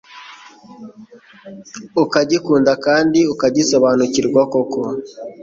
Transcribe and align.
ukagikunda 2.03 2.71
kandi 2.85 3.19
ukagisobanukirwa 3.33 4.41
koko 4.51 4.81